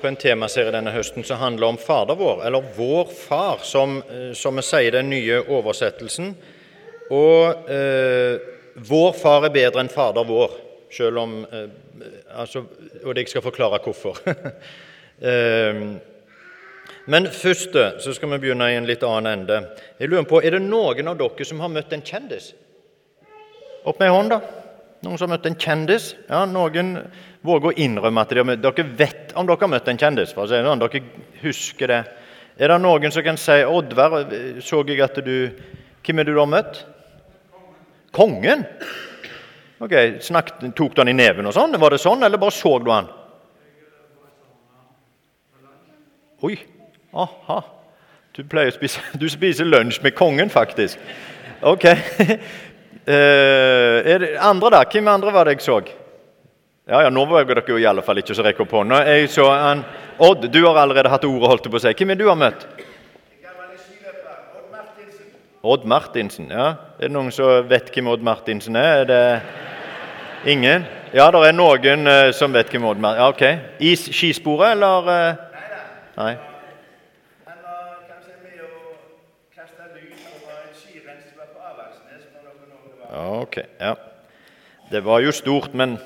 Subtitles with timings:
[0.00, 4.32] på en temaserie denne høsten som handler om Fader vår, eller Vår Far, som, eh,
[4.38, 6.34] som vi sier i den nye oversettelsen.
[7.12, 8.38] Og eh,
[8.88, 10.54] Vår Far er bedre enn Fader vår,
[10.92, 11.68] selv om eh,
[12.36, 12.64] altså,
[13.04, 14.22] Og jeg skal forklare hvorfor.
[15.30, 15.84] eh,
[17.12, 17.74] men først
[18.04, 19.60] så skal vi begynne i en litt annen ende.
[19.98, 22.52] Jeg lurer på, Er det noen av dere som har møtt en kjendis?
[23.82, 24.61] Opp med ei hånd, da.
[25.02, 26.12] Noen som har møtt en kjendis?
[26.28, 26.94] Ja, Noen
[27.42, 30.34] våger å innrømme at de har møtt, dere vet om dere har møtt en kjendis.
[30.34, 30.82] for å si det sånn.
[30.82, 31.02] Dere
[31.42, 32.02] husker det.
[32.58, 34.28] Er det noen som kan si Oddvar,
[34.62, 35.50] så jeg at du
[36.02, 36.84] Hvem er det du har møtt?
[38.12, 38.64] Kongen?
[39.82, 41.78] Ok, snakket, Tok du han i neven og sånn?
[41.78, 43.10] Var det sånn, eller bare så du han?
[46.42, 46.56] Oi.
[47.14, 47.60] Aha.
[48.34, 50.98] Du pleier å spise Du spiser lunsj med kongen, faktisk.
[51.62, 51.86] Ok.
[53.06, 54.84] Eh, andre da?
[54.86, 55.80] Hvem andre var det jeg så?
[56.88, 59.02] Ja, ja, Nå våger dere jo i alle fall ikke så rekke opp hånda.
[59.06, 59.84] Jeg så en,
[60.22, 61.48] Odd, du har allerede hatt ordet.
[61.48, 61.94] holdt på å si.
[61.98, 62.66] Hvem er du har møtt?
[65.62, 66.50] Odd Martinsen.
[66.50, 66.74] ja.
[66.98, 69.02] Er det noen som vet hvem Odd Martinsen er?
[69.02, 70.84] Er det ingen?
[71.14, 73.22] Ja, det er noen uh, som vet hvem Odd Martinsen er.
[73.22, 73.78] Ja, ok.
[73.78, 75.06] I skisporet, eller?
[75.06, 75.52] Uh...
[76.18, 76.51] Nei.
[83.12, 83.94] Ok, ja.
[84.90, 85.98] Det var jo stort, men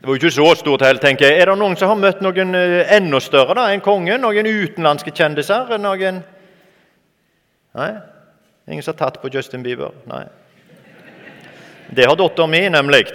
[0.00, 1.40] det var jo ikke så stort heller, tenker jeg.
[1.40, 4.20] Er det noen som har møtt noen eh, enda større da, enn kongen?
[4.20, 5.72] Noen utenlandske kjendiser?
[5.80, 6.20] Noen
[7.72, 7.92] Nei?
[8.68, 9.94] Ingen som har tatt på Justin Bieber?
[10.10, 10.26] Nei.
[11.88, 13.06] Det har dattera mi, nemlig.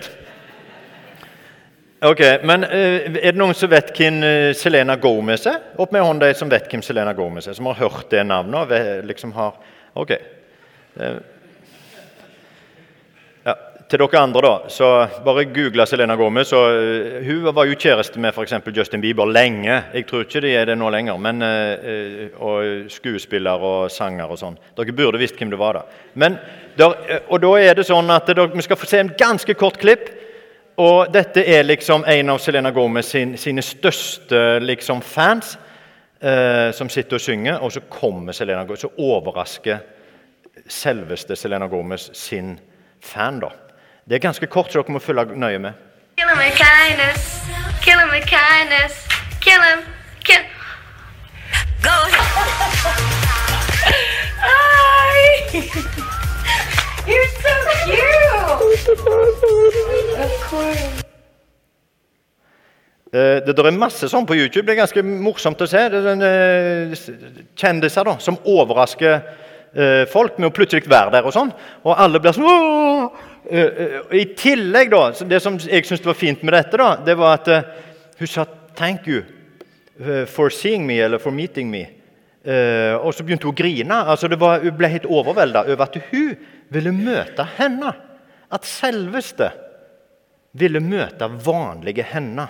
[2.01, 5.61] Ok, men uh, Er det noen som vet hvem uh, Selena Gomez er?
[5.81, 8.73] Opp med hånda som vet hvem Selena Gomez er, som har hørt det navnet.
[8.73, 9.57] og liksom har,
[9.93, 10.17] ok.
[13.87, 14.87] Til dere andre, da, så
[15.23, 16.51] bare google Selena Gomez.
[16.51, 18.57] Og, uh, hun var jo kjæreste med f.eks.
[18.75, 19.77] Justin Bieber lenge.
[19.93, 21.17] Jeg tror ikke de er det nå lenger.
[21.17, 24.57] men uh, og Skuespiller og sanger og sånn.
[24.75, 25.79] Dere burde visst hvem det var.
[25.79, 26.01] da.
[26.15, 26.35] Men,
[27.29, 30.09] og da er det sånn at Vi skal få se en ganske kort klipp.
[30.77, 35.55] Og dette er liksom en av Selena Gomez sin, sine største liksom, fans
[36.21, 37.63] eh, som sitter og synger.
[37.65, 39.79] Og så kommer Selena Gomez, så overrasker
[40.67, 42.59] selveste Selena Gomez sin
[43.01, 43.39] fan.
[43.39, 43.49] da.
[44.09, 45.71] Det er ganske kort, så dere må følge nøye med.
[46.17, 47.23] Kill him with kindness.
[47.83, 48.93] Kill him with kindness.
[49.41, 49.79] Kill him.
[50.23, 50.43] Kill.
[51.83, 51.95] Go
[54.45, 55.17] Hi.
[57.09, 57.53] You're so
[57.85, 58.17] cute.
[60.23, 61.03] Of course.
[63.13, 64.65] Eh, det, der er masse sånn på YouTube.
[64.67, 65.83] Det er ganske morsomt å se.
[65.91, 67.05] Det er eh,
[67.59, 69.19] kjendiser da, som overrasker
[69.75, 71.27] eh, folk med å plutselig være der.
[71.27, 71.51] og sånn.
[71.83, 72.86] Og alle blir sånn!
[73.47, 77.47] I tillegg, da, Det som jeg syntes var fint med dette, da, det var at
[78.19, 79.23] hun sa 'thank you
[80.27, 81.87] for seeing me' eller 'for meeting me'.
[83.01, 83.93] og så begynte hun å grine.
[83.93, 86.35] altså var, Hun ble helt overvelda over at hun
[86.69, 87.93] ville møte henne.
[88.51, 89.51] At selveste
[90.53, 92.47] ville møte vanlige henne.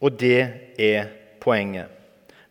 [0.00, 1.06] Og det er
[1.40, 1.97] poenget.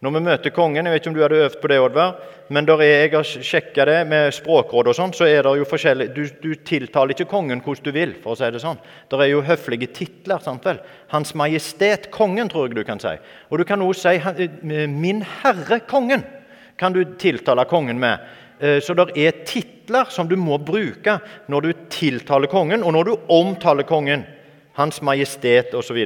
[0.05, 2.11] Når vi møter kongen Jeg vet ikke om du hadde øvd på det, Oddvar,
[2.53, 6.07] men er, jeg har sjekka det med språkråd og sånn, så er det jo forskjellig
[6.13, 8.77] du, du, tiltaler ikke kongen hvordan du vil, for å si det sånn.
[9.09, 10.39] Det er jo høflige titler.
[10.45, 10.79] sant vel?
[11.11, 13.15] Hans Majestet Kongen, tror jeg du kan si.
[13.49, 14.47] Og du kan også si
[14.87, 16.23] Min Herre Kongen
[16.77, 18.21] kan du tiltale kongen med.
[18.85, 21.17] Så det er titler som du må bruke
[21.49, 24.25] når du tiltaler kongen, og når du omtaler kongen.
[24.77, 25.97] Hans Majestet osv.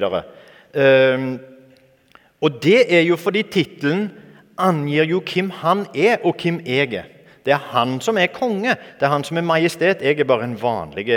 [2.41, 4.09] Og det er jo fordi tittelen
[4.57, 7.09] angir jo hvem han er, og hvem jeg er.
[7.45, 10.01] Det er han som er konge, det er han som er majestet.
[10.01, 11.07] Jeg er bare en vanlig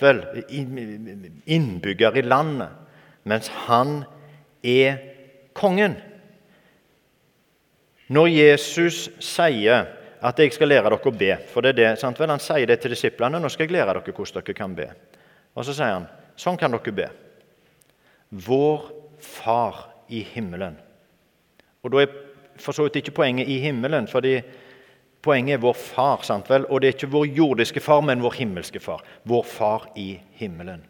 [0.00, 0.22] vel,
[1.46, 2.68] innbygger i landet.
[3.28, 4.02] Mens han
[4.64, 4.98] er
[5.54, 5.94] kongen.
[8.08, 9.86] Når Jesus sier
[10.22, 12.30] at 'jeg skal lære dere å be' for det er det, sant vel?
[12.30, 13.38] Han sier det til disiplene.
[13.38, 14.92] 'Nå skal jeg lære dere hvordan dere kan be.'
[15.54, 16.06] Og så sier han,
[16.36, 17.10] 'Sånn kan dere be.'
[18.32, 20.76] Vår Far i himmelen.
[21.82, 22.16] Og Da er
[22.58, 24.40] for så vidt ikke poenget i himmelen, fordi
[25.22, 26.22] poenget er vår far.
[26.22, 26.66] sant vel?
[26.66, 29.04] Og det er ikke vår jordiske far, men vår himmelske far.
[29.24, 30.84] Vår far i himmelen.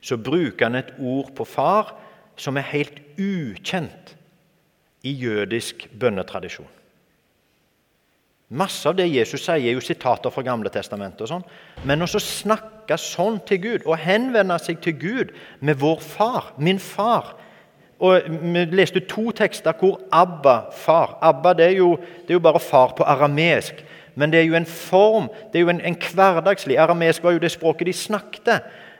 [0.00, 1.94] Så bruker han et ord på far
[2.36, 4.16] som er helt ukjent
[5.02, 6.68] i jødisk bønnetradisjon.
[8.52, 11.22] Masse av det Jesus sier, er jo sitater fra Gamle testamentet.
[11.22, 11.44] og sånn.
[11.84, 16.78] Men å snakke sånn til Gud og henvende seg til Gud med vår far, min
[16.78, 17.34] far,
[18.02, 22.42] og Vi leste to tekster hvor Abba, far Abba det er, jo, det er jo
[22.42, 23.84] bare far på aramesk.
[24.14, 27.42] Men det er jo en form, det er jo en, en hverdagslig Aramesk var jo
[27.42, 28.50] det språket de snakket.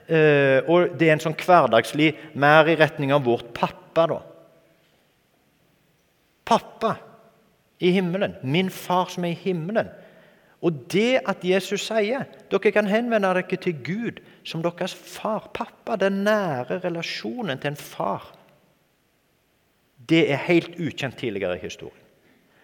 [0.09, 4.07] Eh, og det er en sånn hverdagslig mer i retning av vårt pappa.
[4.07, 4.21] da.
[6.45, 6.97] pappa
[7.83, 8.39] i himmelen.
[8.43, 9.91] Min far som er i himmelen.
[10.63, 15.97] Og det at Jesus sier dere kan henvende dere til Gud som deres far, pappa,
[15.99, 18.31] den nære relasjonen til en far,
[20.09, 21.99] det er helt ukjent tidligere i historien.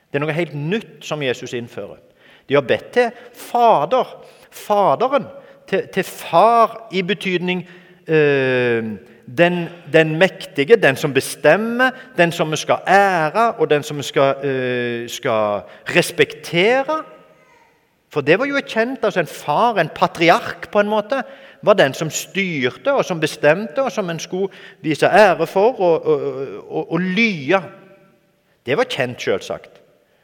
[0.08, 2.00] Det er noe helt nytt som Jesus innfører.
[2.48, 4.08] De har bedt til Fader,
[4.50, 5.26] Faderen,
[5.68, 7.68] til, til far i betydning
[8.08, 8.84] øh,
[9.38, 14.02] den, den, mektige, den som bestemmer, den som vi skal ære, og den som vi
[14.02, 15.60] skal, øh, skal
[15.96, 17.02] respektere.
[18.18, 21.20] For det var jo kjent, altså En far, en patriark, på en måte,
[21.62, 24.50] var den som styrte og som bestemte, og som en skulle
[24.82, 26.24] vise ære for og, og,
[26.66, 27.60] og, og lye.
[28.66, 29.78] Det var kjent, selvsagt.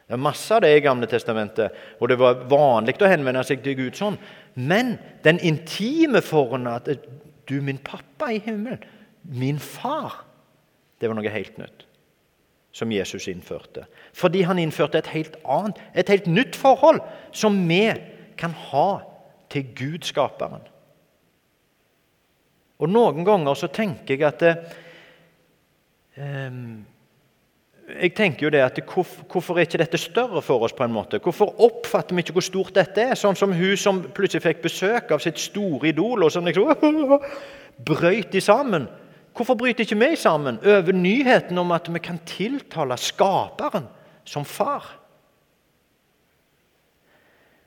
[0.08, 1.70] Det er masse av det i Gamle testamentet,
[2.00, 4.18] og det var vanlig å henvende seg til Gud sånn.
[4.58, 6.90] Men den intime formen at
[7.46, 8.82] du, min pappa i himmelen,
[9.22, 10.24] min far,
[10.98, 11.86] det var noe helt nytt
[12.74, 13.86] som Jesus innførte.
[14.12, 17.00] Fordi han innførte et helt annet, et helt nytt forhold
[17.32, 17.86] som vi
[18.38, 18.88] kan ha
[19.50, 20.64] til Gud, skaperen.
[22.82, 24.56] Og Noen ganger så tenker jeg at det,
[26.18, 26.82] um,
[27.84, 28.80] jeg tenker jo det at
[29.30, 30.72] Hvorfor er ikke dette større for oss?
[30.72, 31.18] på en måte?
[31.22, 33.14] Hvorfor oppfatter vi ikke hvor stort dette er?
[33.14, 37.20] Sånn som hun som plutselig fikk besøk av sitt store idol, og som liksom
[37.88, 38.88] brøyt de sammen.
[39.34, 43.88] Hvorfor bryter ikke vi sammen over nyheten om at vi kan tiltale Skaperen
[44.24, 44.86] som far?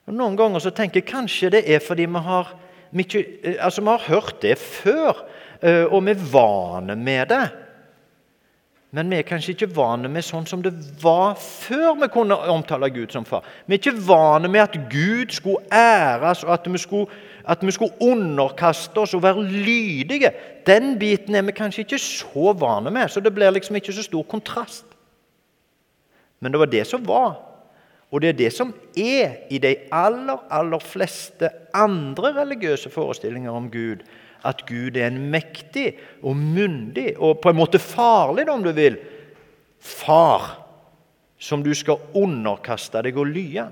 [0.07, 2.53] Og Noen ganger så tenker jeg kanskje det er fordi vi har,
[2.95, 3.23] vi ikke,
[3.59, 5.25] altså vi har hørt det før,
[5.59, 7.43] eh, og vi er vane med det.
[8.95, 12.87] Men vi er kanskje ikke vane med sånn som det var før vi kunne omtale
[12.95, 13.43] Gud som far.
[13.65, 17.73] Vi er ikke vane med at Gud skulle æres, og at vi skulle, at vi
[17.75, 20.31] skulle underkaste oss og være lydige.
[20.67, 24.07] Den biten er vi kanskje ikke så vane med, så det blir liksom ikke så
[24.07, 24.85] stor kontrast.
[26.39, 27.35] Men det var det som var,
[28.11, 33.67] og det er det som er i de aller, aller fleste andre religiøse forestillinger om
[33.71, 34.05] Gud
[34.45, 35.91] at Gud er en mektig
[36.21, 38.99] og myndig og på en måte farlig, om du vil,
[39.79, 40.67] far
[41.37, 43.67] som du skal underkaste deg og lye.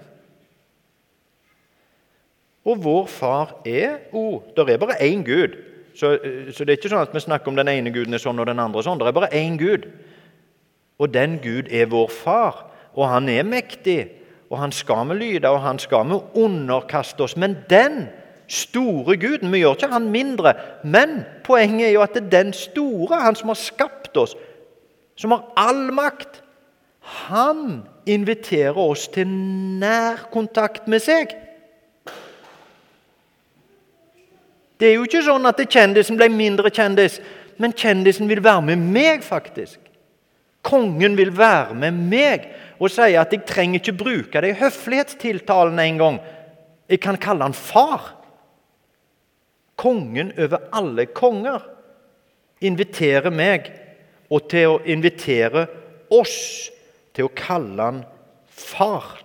[2.66, 5.58] Og vår far er oh, Det er bare én Gud.
[5.96, 6.18] Så,
[6.52, 8.50] så, det er ikke sånn at vi snakker om den ene guden er sånn og
[8.50, 9.00] den andre sånn.
[9.00, 9.88] Det er bare én Gud.
[11.00, 12.66] Og den Gud er vår far.
[12.96, 14.10] Og han er mektig,
[14.50, 17.38] og han skal vi lyde, og han skal vi underkaste oss.
[17.40, 18.08] Men den
[18.48, 19.52] store Guden.
[19.54, 20.54] Vi gjør ikke han mindre,
[20.84, 24.36] men poenget er jo at det er den store, han som har skapt oss,
[25.16, 26.42] som har all makt,
[27.30, 31.34] han inviterer oss til nær kontakt med seg.
[34.76, 37.20] Det er jo ikke sånn at kjendisen ble mindre kjendis,
[37.62, 39.80] men kjendisen vil være med meg, faktisk.
[40.66, 42.50] Kongen vil være med meg
[42.82, 46.18] og si at jeg trenger ikke bruke det i høflighetstiltalen engang.
[46.90, 48.12] Jeg kan kalle han far
[49.86, 51.62] kongen over alle konger,
[52.66, 53.70] inviterer meg
[54.34, 55.68] og til å invitere
[56.14, 56.38] oss
[57.14, 58.02] til å kalle han
[58.50, 59.20] far.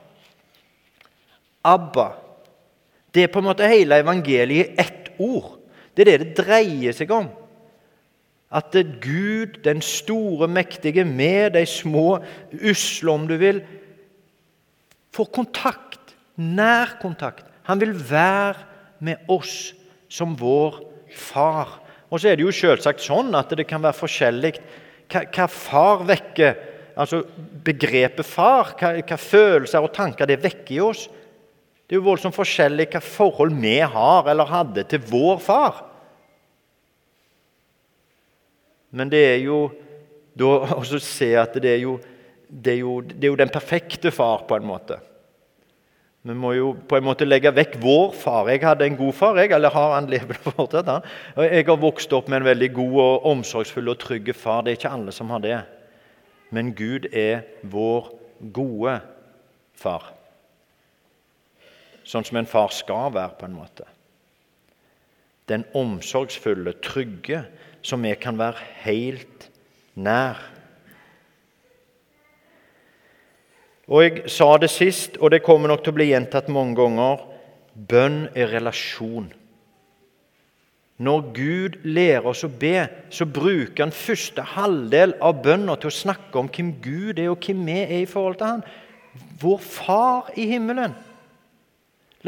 [1.64, 2.10] Abba.
[3.10, 5.56] Det er på en måte hele evangeliet i ett ord.
[5.94, 7.28] Det er det det dreier seg om.
[8.50, 12.18] At Gud, den store, mektige, med de små
[12.50, 13.60] usle, om du vil,
[15.14, 17.46] får kontakt, nær kontakt.
[17.68, 18.58] Han vil være
[19.06, 19.70] med oss
[20.10, 20.80] som vår
[21.14, 21.78] far.
[22.10, 24.56] Og så er det jo selvsagt sånn at det kan være forskjellig
[25.10, 26.58] hva, hva far vekker.
[27.00, 27.22] Altså
[27.64, 31.06] begrepet far, hva, hva, følelser og tanker det vekker i oss.
[31.86, 35.84] Det er jo voldsomt forskjellig hva forhold vi har eller hadde til vår far.
[38.90, 39.68] Men det er jo
[40.34, 40.50] da
[40.80, 41.96] å se at det er, jo,
[42.48, 44.98] det, er jo, det er jo den perfekte far, på en måte.
[46.20, 48.48] Vi må jo på en måte legge vekk vår far.
[48.52, 50.90] Jeg hadde en god far, jeg, eller har han levd fortsatt?
[50.90, 51.06] Han.
[51.48, 54.66] Jeg har vokst opp med en veldig god og omsorgsfull og trygg far.
[54.66, 55.60] Det er ikke alle som har det.
[56.52, 58.12] Men Gud er vår
[58.52, 58.98] gode
[59.80, 60.10] far.
[62.04, 63.88] Sånn som en far skal være, på en måte.
[65.48, 67.46] Den omsorgsfulle, trygge,
[67.82, 69.48] som vi kan være helt
[69.96, 70.36] nær.
[73.90, 77.26] Og Jeg sa det sist, og det kommer nok til å bli gjentatt mange ganger
[77.74, 79.30] bønn er relasjon.
[81.00, 85.96] Når Gud lærer oss å be, så bruker han første halvdel av bønna til å
[85.96, 88.64] snakke om hvem Gud er, og hvem vi er i forhold til han.
[89.40, 90.92] Vår Far i himmelen.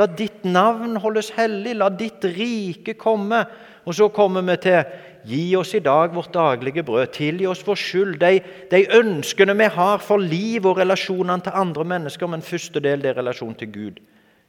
[0.01, 3.43] La ditt navn holdes hellig, la ditt rike komme.
[3.85, 4.81] Og så kommer vi til
[5.25, 7.13] Gi oss i dag vårt daglige brød.
[7.15, 8.17] Tilgi oss vår skyld.
[8.21, 12.27] De, de ønskene vi har for liv og relasjonene til andre mennesker.
[12.27, 14.03] Men første del det er relasjon til Gud.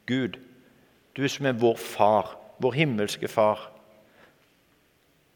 [0.09, 0.39] Gud,
[1.17, 3.69] du som er vår far, vår himmelske far.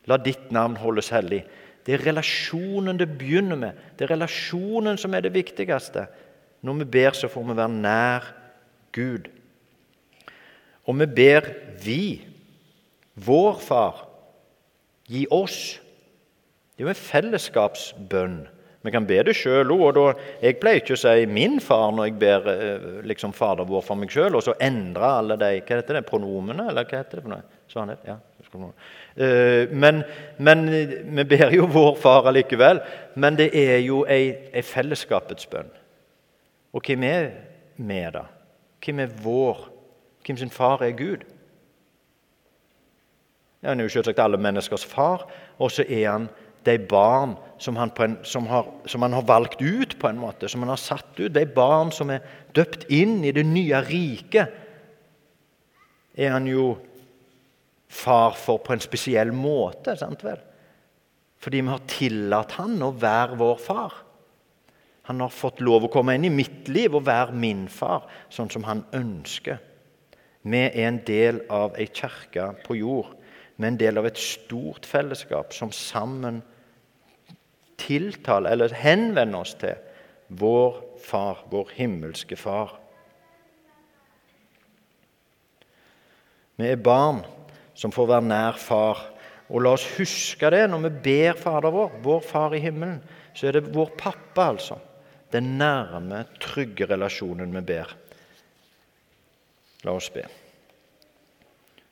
[0.08, 1.44] La ditt navn holdes hellig.
[1.86, 3.78] Det er relasjonen det begynner med.
[3.96, 6.08] Det er relasjonen som er det viktigste.
[6.66, 8.32] Når vi ber, så får vi være nær
[8.96, 9.30] Gud.
[10.88, 11.48] Og vi ber
[11.84, 12.02] vi,
[13.16, 14.07] vår Far,
[15.08, 15.80] gi oss.
[16.76, 18.38] Det er jo en fellesskapsbønn.
[18.86, 19.98] Vi kan be det sjøl òg.
[20.40, 23.96] Jeg pleier ikke å si 'min far' når jeg ber eh, liksom, Fader vår for
[23.96, 27.42] meg sjøl, og så endre alle de hva heter det, pronomene, eller hva heter det?
[27.68, 28.20] Sånn, ja.
[29.18, 30.04] Eh, men,
[30.38, 30.66] men,
[31.18, 32.80] vi ber jo vår far allikevel.
[33.16, 35.72] Men det er jo ei, ei fellesskapets bønn.
[36.72, 37.32] Og hvem er
[37.76, 38.28] vi, da?
[38.86, 39.68] Hvem er vår?
[40.26, 41.26] Hvem sin far er Gud?
[43.68, 45.28] Han er jo selvsagt alle menneskers far,
[45.60, 46.30] og så er han
[46.68, 50.50] de barn som han, en, som, har, som han, har, valgt ut, på en måte,
[50.52, 51.34] som han har satt ut.
[51.34, 54.64] De barn som er døpt inn i det nye riket,
[56.18, 56.74] er han jo
[57.88, 59.96] far for på en spesiell måte.
[59.98, 60.42] sant vel?
[61.38, 64.02] Fordi vi har tillatt han å være vår far.
[65.08, 68.50] Han har fått lov å komme inn i mitt liv og være min far, sånn
[68.52, 69.62] som han ønsker.
[70.48, 73.14] Vi er en del av ei kirke på jord.
[73.58, 76.44] Er en del av et stort fellesskap som sammen
[77.78, 79.78] tiltaler, eller henvender oss til,
[80.28, 82.76] vår far, vår himmelske far.
[86.58, 87.22] Vi er barn
[87.78, 89.06] som får være nær far.
[89.48, 92.98] Og la oss huske det når vi ber Fader vår, vår far i himmelen.
[93.38, 94.80] Så er det vår pappa, altså.
[95.32, 97.94] Den nærme, trygge relasjonen vi ber.
[99.86, 100.26] La oss be.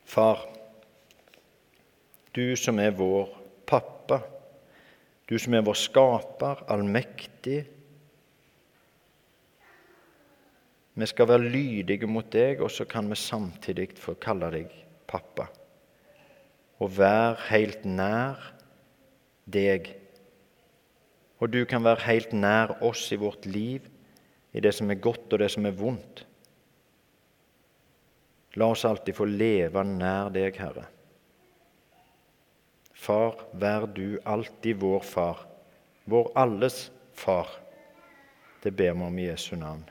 [0.10, 0.42] Far,
[2.36, 3.30] du som er vår
[3.68, 4.20] pappa,
[5.26, 7.62] du som er vår skaper, allmektig.
[10.96, 14.74] Vi skal være lydige mot deg, og så kan vi samtidig få kalle deg
[15.08, 15.50] pappa
[16.84, 18.42] og være helt nær
[19.48, 19.88] deg.
[21.40, 23.86] Og du kan være helt nær oss i vårt liv,
[24.56, 26.26] i det som er godt og det som er vondt.
[28.56, 30.86] La oss alltid få leve nær deg, Herre.
[33.06, 35.44] Far, vær du alltid vår far,
[36.10, 37.52] vår alles far.
[38.64, 39.86] Det ber vi om i Jesu navn.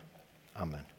[0.55, 0.94] Amen.